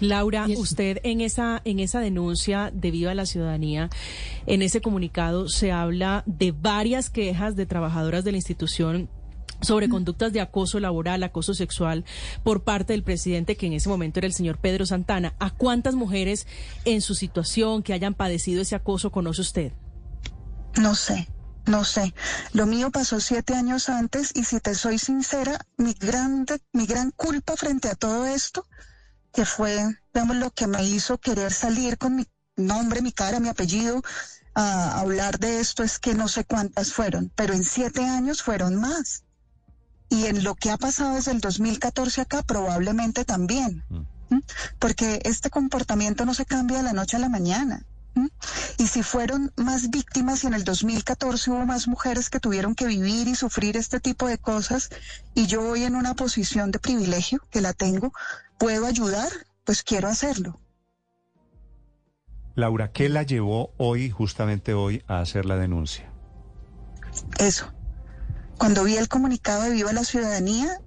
Laura, 0.00 0.46
usted 0.56 0.98
en 1.04 1.20
esa, 1.20 1.62
en 1.64 1.78
esa 1.78 2.00
denuncia 2.00 2.70
de 2.74 2.90
Viva 2.90 3.14
la 3.14 3.26
Ciudadanía, 3.26 3.90
en 4.46 4.62
ese 4.62 4.80
comunicado 4.80 5.48
se 5.48 5.72
habla 5.72 6.24
de 6.26 6.52
varias 6.52 7.10
quejas 7.10 7.54
de 7.56 7.66
trabajadoras 7.66 8.24
de 8.24 8.32
la 8.32 8.38
institución 8.38 9.08
sobre 9.60 9.88
conductas 9.88 10.32
de 10.32 10.40
acoso 10.40 10.80
laboral, 10.80 11.22
acoso 11.22 11.54
sexual 11.54 12.04
por 12.42 12.64
parte 12.64 12.92
del 12.92 13.02
presidente, 13.02 13.56
que 13.56 13.66
en 13.66 13.72
ese 13.72 13.88
momento 13.88 14.20
era 14.20 14.26
el 14.26 14.34
señor 14.34 14.58
Pedro 14.58 14.84
Santana. 14.84 15.34
¿A 15.38 15.50
cuántas 15.50 15.94
mujeres 15.94 16.46
en 16.84 17.00
su 17.00 17.14
situación 17.14 17.82
que 17.82 17.92
hayan 17.92 18.14
padecido 18.14 18.62
ese 18.62 18.74
acoso 18.74 19.10
conoce 19.10 19.40
usted? 19.40 19.72
No 20.76 20.94
sé, 20.94 21.28
no 21.66 21.84
sé. 21.84 22.14
Lo 22.52 22.66
mío 22.66 22.90
pasó 22.90 23.20
siete 23.20 23.54
años 23.54 23.88
antes 23.88 24.32
y 24.34 24.44
si 24.44 24.60
te 24.60 24.74
soy 24.74 24.98
sincera, 24.98 25.58
mi 25.76 25.94
grande, 25.94 26.60
mi 26.72 26.86
gran 26.86 27.10
culpa 27.10 27.56
frente 27.56 27.88
a 27.88 27.94
todo 27.94 28.26
esto, 28.26 28.66
que 29.32 29.44
fue, 29.44 29.98
digamos, 30.12 30.36
lo 30.36 30.50
que 30.50 30.66
me 30.66 30.84
hizo 30.84 31.18
querer 31.18 31.52
salir 31.52 31.98
con 31.98 32.16
mi 32.16 32.26
nombre, 32.56 33.02
mi 33.02 33.12
cara, 33.12 33.40
mi 33.40 33.48
apellido, 33.48 34.02
a 34.54 35.00
hablar 35.00 35.38
de 35.38 35.60
esto 35.60 35.82
es 35.82 35.98
que 35.98 36.14
no 36.14 36.28
sé 36.28 36.44
cuántas 36.44 36.92
fueron, 36.92 37.32
pero 37.34 37.54
en 37.54 37.64
siete 37.64 38.04
años 38.04 38.42
fueron 38.42 38.76
más. 38.76 39.24
Y 40.08 40.26
en 40.26 40.44
lo 40.44 40.54
que 40.54 40.70
ha 40.70 40.76
pasado 40.76 41.16
desde 41.16 41.32
el 41.32 41.40
2014 41.40 42.20
acá, 42.20 42.42
probablemente 42.42 43.24
también. 43.24 43.82
¿Mm? 44.28 44.38
Porque 44.78 45.20
este 45.24 45.50
comportamiento 45.50 46.24
no 46.24 46.34
se 46.34 46.46
cambia 46.46 46.78
de 46.78 46.84
la 46.84 46.92
noche 46.92 47.16
a 47.16 47.20
la 47.20 47.28
mañana. 47.28 47.84
¿Mm? 48.14 48.26
Y 48.78 48.86
si 48.86 49.02
fueron 49.02 49.52
más 49.56 49.90
víctimas 49.90 50.44
y 50.44 50.46
en 50.46 50.54
el 50.54 50.64
2014 50.64 51.50
hubo 51.50 51.66
más 51.66 51.88
mujeres 51.88 52.30
que 52.30 52.40
tuvieron 52.40 52.74
que 52.74 52.86
vivir 52.86 53.28
y 53.28 53.34
sufrir 53.34 53.76
este 53.76 54.00
tipo 54.00 54.26
de 54.28 54.38
cosas, 54.38 54.90
y 55.34 55.46
yo 55.46 55.62
hoy 55.68 55.84
en 55.84 55.96
una 55.96 56.14
posición 56.14 56.70
de 56.70 56.78
privilegio 56.78 57.40
que 57.50 57.60
la 57.60 57.72
tengo, 57.72 58.12
puedo 58.58 58.86
ayudar, 58.86 59.28
pues 59.64 59.82
quiero 59.82 60.08
hacerlo. 60.08 60.60
Laura, 62.54 62.92
¿qué 62.92 63.08
la 63.08 63.24
llevó 63.24 63.72
hoy, 63.78 64.10
justamente 64.10 64.74
hoy, 64.74 65.02
a 65.08 65.20
hacer 65.20 65.44
la 65.44 65.56
denuncia? 65.56 66.12
Eso. 67.38 67.72
Cuando 68.58 68.84
vi 68.84 68.96
el 68.96 69.08
comunicado 69.08 69.62
de 69.62 69.70
Viva 69.70 69.92
la 69.92 70.04
Ciudadanía, 70.04 70.78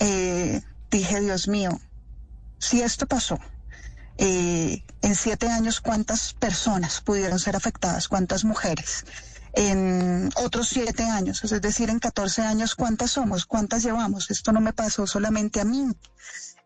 eh, 0.00 0.60
dije, 0.90 1.20
Dios 1.20 1.46
mío, 1.46 1.78
si 2.58 2.82
esto 2.82 3.06
pasó, 3.06 3.38
eh, 4.18 4.84
en 5.02 5.14
siete 5.14 5.48
años, 5.48 5.80
¿cuántas 5.80 6.34
personas 6.34 7.00
pudieron 7.00 7.38
ser 7.38 7.56
afectadas? 7.56 8.08
¿Cuántas 8.08 8.44
mujeres? 8.44 9.04
En 9.52 10.30
otros 10.36 10.68
siete 10.68 11.04
años, 11.04 11.44
es 11.44 11.60
decir, 11.60 11.90
en 11.90 12.00
14 12.00 12.42
años, 12.42 12.74
¿cuántas 12.74 13.12
somos? 13.12 13.46
¿Cuántas 13.46 13.84
llevamos? 13.84 14.30
Esto 14.30 14.52
no 14.52 14.60
me 14.60 14.72
pasó 14.72 15.06
solamente 15.06 15.60
a 15.60 15.64
mí. 15.64 15.86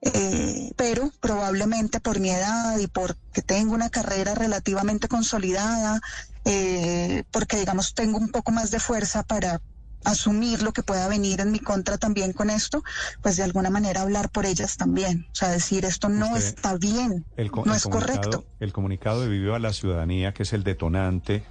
Eh, 0.01 0.71
pero 0.77 1.11
probablemente 1.21 1.99
por 1.99 2.21
mi 2.21 2.31
edad 2.31 2.79
y 2.79 2.87
porque 2.87 3.43
tengo 3.43 3.75
una 3.75 3.91
carrera 3.91 4.35
relativamente 4.35 5.09
consolidada, 5.09 6.01
eh, 6.45 7.25
porque 7.33 7.59
digamos 7.59 7.95
tengo 7.95 8.19
un 8.19 8.29
poco 8.29 8.53
más 8.53 8.71
de 8.71 8.79
fuerza 8.79 9.25
para 9.25 9.61
asumir 10.05 10.63
lo 10.63 10.73
que 10.73 10.83
pueda 10.83 11.09
venir 11.09 11.41
en 11.41 11.51
mi 11.51 11.59
contra 11.59 11.99
también 11.99 12.33
con 12.33 12.51
esto, 12.51 12.83
pues 13.23 13.37
de 13.37 13.43
alguna 13.43 13.71
manera 13.71 14.03
hablar 14.03 14.31
por 14.31 14.47
ellas 14.47 14.77
también. 14.77 15.27
O 15.33 15.35
sea, 15.35 15.51
decir 15.51 15.85
esto 15.85 16.09
no 16.09 16.37
está 16.37 16.77
bien, 16.77 17.27
no 17.65 17.75
es 17.75 17.85
correcto. 17.85 18.45
El 18.61 18.73
comunicado 18.73 19.21
de 19.21 19.29
Vivió 19.29 19.55
a 19.55 19.59
la 19.59 19.73
Ciudadanía, 19.73 20.33
que 20.33 20.45
es 20.45 20.53
el 20.53 20.65
detonante, 20.65 21.45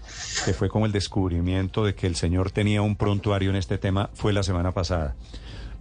que 0.46 0.54
fue 0.54 0.70
como 0.70 0.86
el 0.86 0.92
descubrimiento 0.92 1.84
de 1.84 1.96
que 1.96 2.08
el 2.08 2.16
señor 2.16 2.51
tenía 2.51 2.82
un 2.82 2.96
prontuario 2.96 3.50
en 3.50 3.56
este 3.56 3.77
tema, 3.77 4.10
fue 4.13 4.34
la 4.34 4.44
semana 4.44 4.74
pasada. 4.74 5.16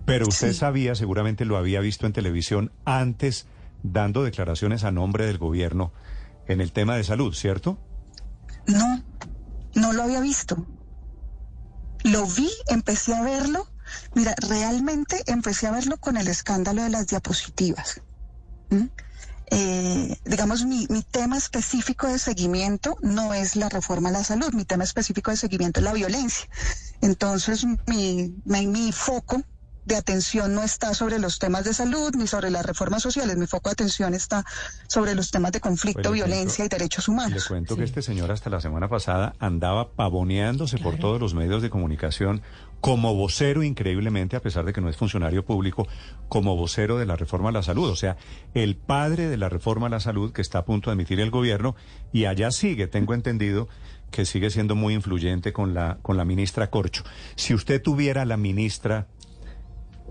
Pero 0.05 0.29
usted 0.29 0.53
sabía, 0.53 0.95
seguramente 0.95 1.45
lo 1.45 1.57
había 1.57 1.81
visto 1.81 2.07
en 2.07 2.13
televisión 2.13 2.73
antes, 2.85 3.47
dando 3.83 4.23
declaraciones 4.23 4.85
a 4.85 4.93
nombre 4.93 5.27
del 5.27 5.39
gobierno 5.39 5.93
en 6.47 6.61
el 6.61 6.73
tema 6.73 6.97
de 6.97 7.03
salud, 7.03 7.35
¿cierto? 7.35 7.79
No, 8.67 9.03
no 9.75 9.93
lo 9.93 10.05
había 10.05 10.21
visto. 10.21 10.65
Lo 12.17 12.25
vi, 12.25 12.51
empecé 12.69 13.13
a 13.13 13.21
verlo. 13.21 13.69
Mira, 14.15 14.35
realmente 14.39 15.23
empecé 15.27 15.67
a 15.67 15.71
verlo 15.71 15.99
con 15.99 16.17
el 16.17 16.29
escándalo 16.29 16.83
de 16.83 16.89
las 16.89 17.09
diapositivas. 17.09 18.01
Eh, 19.51 20.19
digamos, 20.25 20.65
mi, 20.65 20.87
mi, 20.89 21.03
tema 21.03 21.37
específico 21.37 22.07
de 22.07 22.19
seguimiento 22.19 22.97
no 23.03 23.35
es 23.35 23.55
la 23.55 23.69
reforma 23.69 24.09
a 24.09 24.13
la 24.13 24.25
salud, 24.25 24.55
mi 24.55 24.65
tema 24.65 24.85
específico 24.85 25.31
de 25.31 25.37
seguimiento 25.37 25.81
es 25.81 25.85
la 25.85 25.93
violencia. 25.93 26.49
Entonces, 27.03 27.67
mi, 27.87 28.35
mi, 28.47 28.67
mi 28.67 28.93
foco 28.93 29.43
de 29.87 29.97
atención 29.97 30.55
no 30.55 30.63
está 30.63 30.93
sobre 30.95 31.19
los 31.19 31.39
temas 31.39 31.65
de 31.65 31.73
salud 31.73 32.11
ni 32.17 32.27
sobre 32.27 32.51
las 32.51 32.67
reformas 32.67 33.03
sociales. 33.03 33.37
Mi 33.37 33.47
foco 33.47 33.71
de 33.71 33.75
atención 33.75 34.15
está 34.15 34.45
sobre 34.89 35.15
los 35.15 35.31
temas 35.31 35.53
de 35.53 35.61
conflicto, 35.61 36.03
Pues 36.03 36.11
le 36.21 36.25
violencia 36.27 36.65
cuento- 36.65 36.77
y 36.77 36.79
derechos 36.79 37.09
humanos. 37.09 37.43
Le 37.43 37.49
cuento 37.49 37.77
que 37.77 37.85
este 37.85 38.03
señor 38.03 38.31
hasta 38.33 38.51
la 38.51 38.61
semana 38.61 38.89
pasada 38.89 39.35
andaba 39.39 39.93
pavoneándose 39.93 40.79
por 40.79 40.97
todos 40.99 41.21
los 41.21 41.35
medios 41.35 41.63
de 41.63 41.71
comunicación 41.71 42.43
como 42.81 43.15
vocero 43.15 43.63
increíblemente, 43.63 44.37
a 44.37 44.43
pesar 44.43 44.65
de 44.65 44.73
que 44.73 44.81
no 44.81 44.89
es 44.89 44.97
funcionario 44.97 45.45
público, 45.45 45.89
como 46.29 46.57
vocero 46.57 46.99
de 46.99 47.07
la 47.07 47.17
reforma 47.17 47.49
a 47.49 47.53
la 47.53 47.63
salud. 47.63 47.89
O 47.89 47.97
sea, 47.97 48.17
el 48.55 48.77
padre 48.77 49.29
de 49.29 49.37
la 49.37 49.49
reforma 49.49 49.87
a 49.87 49.91
la 49.91 50.01
salud 50.01 50.33
que 50.33 50.43
está 50.43 50.59
a 50.59 50.65
punto 50.65 50.91
de 50.91 50.95
emitir 50.95 51.21
el 51.21 51.31
gobierno 51.31 51.75
y 52.13 52.27
allá 52.27 52.51
sigue, 52.51 52.87
tengo 52.87 53.15
entendido 53.15 53.69
que 54.11 54.25
sigue 54.25 54.51
siendo 54.51 54.75
muy 54.77 54.95
influyente 54.95 55.53
con 55.53 55.75
la, 55.75 55.99
con 56.03 56.17
la 56.17 56.25
ministra 56.25 56.71
Corcho. 56.71 57.03
Si 57.35 57.55
usted 57.55 57.83
tuviera 57.83 58.23
a 58.23 58.25
la 58.25 58.37
ministra 58.37 59.07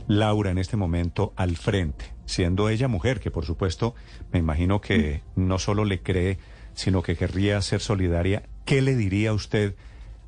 Laura 0.08 0.52
en 0.52 0.58
este 0.58 0.78
momento 0.78 1.34
al 1.36 1.58
frente, 1.58 2.14
siendo 2.25 2.70
ella 2.70 2.88
mujer, 2.88 3.20
que 3.20 3.32
por 3.32 3.46
supuesto 3.46 3.96
me 4.32 4.40
imagino 4.40 4.82
que 4.82 5.24
no 5.36 5.60
solo 5.60 5.86
le 5.86 6.02
cree, 6.02 6.38
sino 6.74 7.02
que 7.02 7.16
querría 7.16 7.62
ser 7.62 7.82
solidaria, 7.82 8.44
¿qué 8.66 8.82
le 8.82 8.96
diría 8.96 9.34
usted 9.34 9.75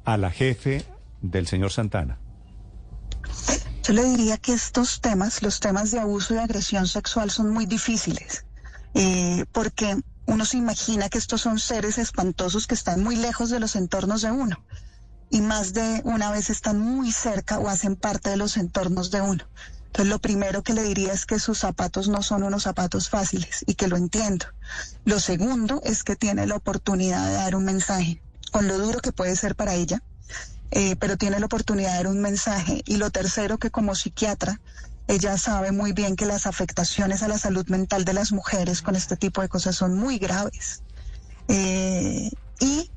a 0.06 0.18
la 0.18 0.32
jefe 0.32 0.86
del 1.22 1.48
señor 1.48 1.72
Santana? 1.72 2.20
Yo 3.84 3.94
le 3.94 4.04
diría 4.04 4.38
que 4.38 4.54
estos 4.54 5.00
temas, 5.02 5.42
los 5.42 5.60
temas 5.60 5.92
de 5.92 6.00
abuso 6.00 6.36
y 6.36 6.38
agresión 6.38 6.88
sexual, 6.88 7.32
son 7.32 7.52
muy 7.52 7.66
difíciles, 7.66 8.46
eh, 8.94 9.46
porque 9.52 9.96
uno 10.26 10.44
se 10.44 10.58
imagina 10.58 11.08
que 11.10 11.18
estos 11.18 11.42
son 11.42 11.60
seres 11.60 11.98
espantosos 11.98 12.68
que 12.68 12.76
están 12.76 13.02
muy 13.02 13.16
lejos 13.16 13.50
de 13.50 13.60
los 13.60 13.76
entornos 13.76 14.22
de 14.22 14.32
uno, 14.32 14.58
y 15.30 15.42
más 15.42 15.74
de 15.74 16.02
una 16.06 16.32
vez 16.32 16.50
están 16.50 16.80
muy 16.80 17.12
cerca 17.12 17.60
o 17.60 17.70
hacen 17.70 17.96
parte 17.96 18.30
de 18.30 18.38
los 18.38 18.58
entornos 18.58 19.12
de 19.12 19.22
uno. 19.22 19.44
Entonces, 19.88 20.10
lo 20.10 20.20
primero 20.20 20.64
que 20.64 20.74
le 20.74 20.84
diría 20.84 21.14
es 21.14 21.26
que 21.26 21.40
sus 21.40 21.60
zapatos 21.60 22.08
no 22.08 22.22
son 22.22 22.44
unos 22.44 22.64
zapatos 22.64 23.10
fáciles 23.10 23.64
y 23.66 23.76
que 23.76 23.88
lo 23.88 23.98
entiendo. 23.98 24.46
Lo 25.06 25.20
segundo 25.20 25.82
es 25.84 26.04
que 26.04 26.16
tiene 26.16 26.46
la 26.46 26.56
oportunidad 26.56 27.26
de 27.28 27.34
dar 27.34 27.56
un 27.56 27.66
mensaje, 27.66 28.22
con 28.52 28.68
lo 28.68 28.78
duro 28.78 29.00
que 29.00 29.12
puede 29.12 29.36
ser 29.36 29.56
para 29.56 29.74
ella, 29.74 30.04
eh, 30.72 30.96
pero 30.98 31.18
tiene 31.18 31.40
la 31.40 31.48
oportunidad 31.48 31.92
de 31.92 31.98
dar 31.98 32.08
un 32.08 32.22
mensaje. 32.22 32.84
Y 32.86 32.98
lo 32.98 33.10
tercero, 33.10 33.58
que 33.58 33.72
como 33.72 33.96
psiquiatra, 33.96 34.60
ella 35.08 35.38
sabe 35.38 35.72
muy 35.72 35.94
bien 35.94 36.16
que 36.16 36.26
las 36.26 36.46
afectaciones 36.46 37.24
a 37.24 37.28
la 37.28 37.38
salud 37.38 37.68
mental 37.68 38.06
de 38.06 38.14
las 38.14 38.32
mujeres 38.32 38.82
con 38.82 38.96
este 38.96 39.16
tipo 39.16 39.42
de 39.42 39.50
cosas 39.50 39.76
son 39.76 39.96
muy 39.96 40.20
graves. 40.20 40.84
Eh, 41.48 42.30
y 42.60 42.92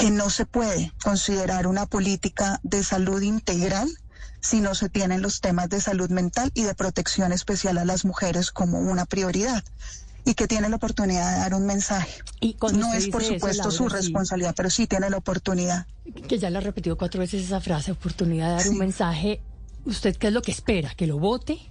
que 0.00 0.10
no 0.10 0.30
se 0.30 0.46
puede 0.46 0.92
considerar 1.04 1.66
una 1.66 1.84
política 1.84 2.58
de 2.62 2.82
salud 2.82 3.20
integral 3.20 3.88
si 4.40 4.60
no 4.60 4.74
se 4.74 4.88
tienen 4.88 5.20
los 5.20 5.42
temas 5.42 5.68
de 5.68 5.80
salud 5.80 6.08
mental 6.08 6.50
y 6.54 6.62
de 6.62 6.74
protección 6.74 7.32
especial 7.32 7.76
a 7.76 7.84
las 7.84 8.06
mujeres 8.06 8.50
como 8.50 8.80
una 8.80 9.04
prioridad 9.04 9.62
y 10.24 10.32
que 10.34 10.46
tiene 10.46 10.70
la 10.70 10.76
oportunidad 10.76 11.34
de 11.34 11.38
dar 11.40 11.54
un 11.54 11.66
mensaje. 11.66 12.22
Y 12.40 12.56
no 12.72 12.94
es, 12.94 13.08
por 13.08 13.22
eso, 13.22 13.34
supuesto, 13.34 13.70
su 13.70 13.88
sí. 13.90 13.94
responsabilidad, 13.94 14.54
pero 14.56 14.70
sí 14.70 14.86
tiene 14.86 15.10
la 15.10 15.18
oportunidad. 15.18 15.86
que 16.28 16.38
ya 16.38 16.48
le 16.48 16.58
ha 16.58 16.60
repetido 16.62 16.96
cuatro 16.96 17.20
veces 17.20 17.44
esa 17.44 17.60
frase, 17.60 17.92
oportunidad 17.92 18.48
de 18.48 18.54
dar 18.64 18.68
un 18.70 18.78
mensaje. 18.78 19.42
¿Usted 19.84 20.16
qué 20.16 20.28
es 20.28 20.32
lo 20.32 20.40
que 20.40 20.52
espera? 20.52 20.94
¿Que 20.94 21.06
lo 21.06 21.18
vote? 21.18 21.69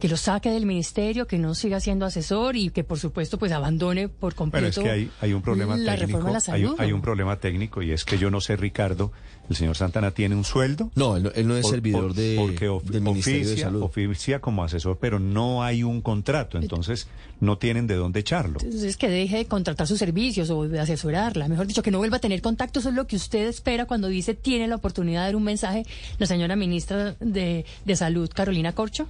¿Que 0.00 0.08
lo 0.08 0.16
saque 0.16 0.50
del 0.50 0.66
ministerio? 0.66 1.26
¿Que 1.26 1.38
no 1.38 1.54
siga 1.54 1.78
siendo 1.78 2.06
asesor? 2.06 2.56
Y 2.56 2.70
que, 2.70 2.82
por 2.84 2.98
supuesto, 2.98 3.38
pues 3.38 3.52
abandone 3.52 4.08
por 4.08 4.34
completo 4.34 4.64
Bueno, 4.64 4.68
es 4.68 4.78
que 4.78 4.90
hay, 4.90 5.10
hay 5.20 5.32
un 5.34 5.42
problema 5.42 5.76
la 5.76 5.94
técnico. 5.96 6.18
reforma 6.18 6.28
a 6.30 6.32
la 6.32 6.38
hay, 6.38 6.62
salud. 6.62 6.74
hay 6.78 6.88
¿no? 6.90 6.94
un 6.96 7.02
problema 7.02 7.36
técnico 7.38 7.82
y 7.82 7.92
es 7.92 8.04
que 8.04 8.18
yo 8.18 8.30
no 8.30 8.40
sé, 8.40 8.56
Ricardo, 8.56 9.12
¿el 9.48 9.56
señor 9.56 9.76
Santana 9.76 10.10
tiene 10.12 10.34
un 10.34 10.44
sueldo? 10.44 10.90
No, 10.94 11.16
él, 11.16 11.22
no- 11.24 11.30
él 11.34 11.46
no 11.46 11.56
es 11.56 11.62
Por- 11.62 11.70
servidor 11.70 12.14
de, 12.14 12.36
porque 12.38 12.68
of- 12.68 12.82
del 12.84 13.02
Ministerio 13.02 13.40
de 13.40 13.46
oficia, 13.52 13.64
Salud. 13.66 13.82
oficia 13.82 14.40
como 14.40 14.64
asesor, 14.64 14.98
pero 15.00 15.18
no 15.20 15.62
hay 15.62 15.82
un 15.82 16.00
contrato, 16.00 16.56
entonces 16.58 17.06
no 17.40 17.58
tienen 17.58 17.86
de 17.86 17.94
dónde 17.96 18.20
echarlo. 18.20 18.58
Entonces, 18.62 18.96
que 18.96 19.08
deje 19.08 19.36
de 19.38 19.44
contratar 19.46 19.86
sus 19.86 19.98
servicios 19.98 20.48
o 20.50 20.66
de 20.68 20.80
asesorarla. 20.80 21.46
Mejor 21.48 21.66
dicho, 21.66 21.82
que 21.82 21.90
no 21.90 21.98
vuelva 21.98 22.16
a 22.18 22.20
tener 22.20 22.40
contacto. 22.42 22.80
Eso 22.80 22.88
es 22.90 22.94
lo 22.94 23.06
que 23.06 23.16
usted 23.16 23.46
espera 23.48 23.86
cuando 23.86 24.08
dice 24.08 24.34
tiene 24.34 24.66
la 24.68 24.76
oportunidad 24.76 25.20
de 25.20 25.26
dar 25.26 25.36
un 25.36 25.44
mensaje 25.44 25.84
la 26.18 26.26
señora 26.26 26.56
ministra 26.56 27.16
de, 27.20 27.64
de 27.84 27.96
Salud, 27.96 28.30
Carolina 28.34 28.72
Corcho. 28.74 29.06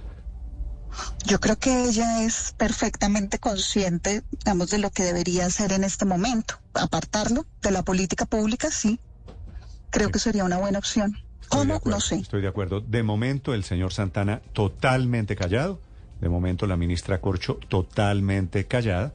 Yo 1.25 1.39
creo 1.39 1.57
que 1.57 1.85
ella 1.85 2.23
es 2.23 2.53
perfectamente 2.57 3.39
consciente, 3.39 4.23
digamos, 4.31 4.69
de 4.69 4.79
lo 4.79 4.89
que 4.89 5.03
debería 5.03 5.45
hacer 5.45 5.71
en 5.71 5.83
este 5.83 6.05
momento. 6.05 6.55
Apartarlo 6.73 7.45
de 7.61 7.71
la 7.71 7.83
política 7.83 8.25
pública, 8.25 8.71
sí. 8.71 8.99
Creo 9.89 10.09
que 10.09 10.19
sería 10.19 10.43
una 10.43 10.57
buena 10.57 10.79
opción. 10.79 11.17
¿Cómo? 11.49 11.75
acuerdo, 11.75 11.97
No 11.97 12.01
sé. 12.01 12.15
Estoy 12.15 12.41
de 12.41 12.47
acuerdo. 12.47 12.81
De 12.81 13.03
momento, 13.03 13.53
el 13.53 13.63
señor 13.63 13.93
Santana 13.93 14.41
totalmente 14.53 15.35
callado, 15.35 15.79
De 16.21 16.29
momento 16.29 16.67
la 16.67 16.77
ministra 16.77 17.19
Corcho 17.19 17.59
totalmente 17.67 18.67
callada, 18.67 19.11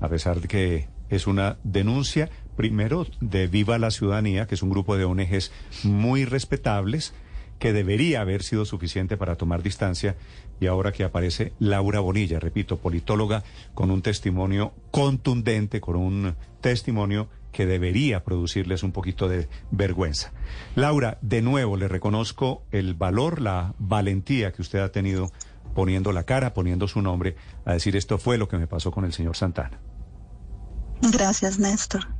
a 0.00 0.08
pesar 0.08 0.40
de 0.40 0.48
que 0.48 0.88
es 1.08 1.26
una 1.26 1.56
denuncia, 1.64 2.30
primero, 2.56 3.06
de 3.20 3.46
Viva 3.46 3.78
la 3.78 3.90
Ciudadanía, 3.90 4.46
que 4.46 4.54
es 4.54 4.62
un 4.62 4.70
grupo 4.70 4.96
de 4.96 5.04
ONGs 5.04 5.50
muy 5.84 6.24
respetables, 6.24 7.14
que 7.60 7.72
debería 7.72 8.22
haber 8.22 8.42
sido 8.42 8.64
suficiente 8.64 9.16
para 9.16 9.36
tomar 9.36 9.62
distancia, 9.62 10.16
y 10.58 10.66
ahora 10.66 10.92
que 10.92 11.04
aparece 11.04 11.52
Laura 11.60 12.00
Bonilla, 12.00 12.40
repito, 12.40 12.78
politóloga, 12.78 13.44
con 13.74 13.90
un 13.90 14.02
testimonio 14.02 14.72
contundente, 14.90 15.80
con 15.80 15.96
un 15.96 16.34
testimonio 16.60 17.28
que 17.52 17.66
debería 17.66 18.24
producirles 18.24 18.82
un 18.82 18.92
poquito 18.92 19.28
de 19.28 19.48
vergüenza. 19.70 20.32
Laura, 20.74 21.18
de 21.20 21.42
nuevo 21.42 21.76
le 21.76 21.86
reconozco 21.86 22.62
el 22.72 22.94
valor, 22.94 23.40
la 23.40 23.74
valentía 23.78 24.52
que 24.52 24.62
usted 24.62 24.78
ha 24.78 24.90
tenido 24.90 25.30
poniendo 25.74 26.12
la 26.12 26.24
cara, 26.24 26.54
poniendo 26.54 26.88
su 26.88 27.02
nombre, 27.02 27.36
a 27.64 27.74
decir 27.74 27.94
esto 27.94 28.18
fue 28.18 28.38
lo 28.38 28.48
que 28.48 28.56
me 28.56 28.66
pasó 28.66 28.90
con 28.90 29.04
el 29.04 29.12
señor 29.12 29.36
Santana. 29.36 29.78
Gracias, 31.02 31.58
Néstor. 31.58 32.19